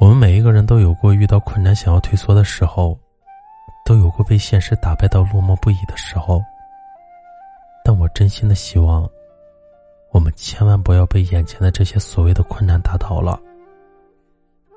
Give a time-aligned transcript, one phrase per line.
[0.00, 2.98] 我们每一个人都有过遇到困难想要退缩的时候，
[3.84, 6.42] 都有过被现实打败到落寞不已的时候。
[7.84, 9.08] 但我真心的希望，
[10.10, 13.40] 我们千万不要被眼前的这些所谓的困难打倒了。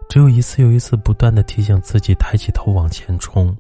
[0.10, 3.56] 只有一次又一次不断的提醒自己抬起头往前冲，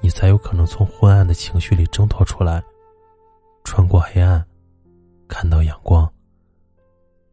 [0.00, 2.62] 你才有可能从昏暗的情绪里挣脱出来，
[3.64, 4.44] 穿过黑暗，
[5.26, 6.10] 看到阳光。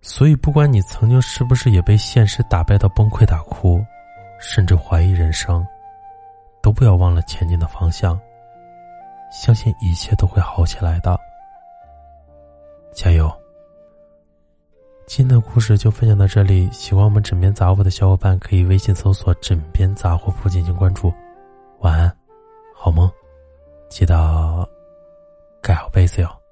[0.07, 3.83] 所以，不管你曾经是不是也被现实打败到崩溃大哭，
[4.39, 5.65] 甚至怀疑人生，
[6.61, 8.17] 都不要忘了前进的方向。
[9.31, 11.19] 相信一切都会好起来的，
[12.93, 13.29] 加油！
[15.07, 21.11] 今天的故事就分享到这里，喜欢我们枕边杂货的小伙伴可以微信搜索“枕边杂货铺”进行关注。
[21.79, 22.15] 晚安，
[22.75, 23.11] 好梦，
[23.89, 24.69] 记得
[25.63, 26.44] 盖好被子哟。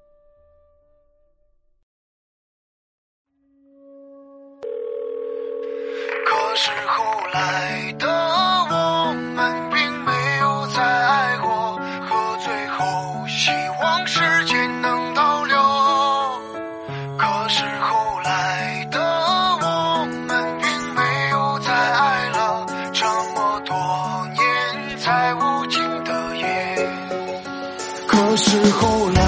[28.14, 29.22] 可是后来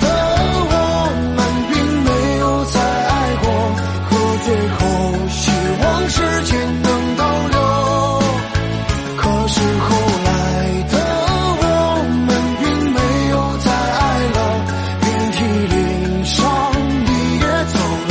[0.00, 0.06] 的
[0.72, 0.74] 我
[1.36, 1.38] 们
[1.70, 3.12] 并没有再爱
[3.42, 3.44] 过
[4.08, 4.10] 喝
[4.44, 4.46] 醉
[4.78, 4.80] 后
[5.28, 5.42] 希
[5.82, 6.50] 望时间
[6.82, 7.56] 能倒流。
[9.18, 9.86] 可是后
[10.24, 10.30] 来
[10.92, 10.94] 的
[11.60, 11.64] 我
[12.26, 12.30] 们
[12.62, 12.98] 并没
[13.32, 14.38] 有再爱了
[15.02, 15.36] 遍体
[15.74, 15.76] 鳞
[16.24, 16.40] 伤
[17.04, 17.74] 你也走
[18.08, 18.10] 了。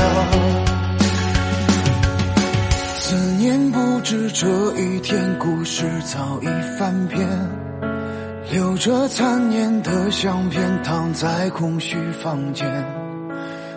[2.96, 3.06] 思
[3.40, 4.48] 念不止这
[4.80, 6.46] 一天故事早已
[6.78, 7.71] 翻篇。
[8.52, 12.68] 留着残念的相片，躺在空虚房间。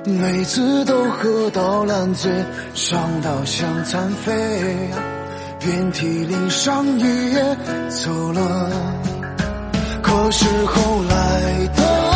[0.04, 2.28] 每次都喝到烂醉，
[2.74, 4.32] 伤到想残废，
[5.60, 7.56] 遍体鳞伤一夜
[7.88, 8.70] 走了。
[10.02, 12.13] 可是后来的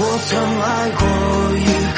[0.00, 1.02] 我曾爱过
[1.58, 1.72] 一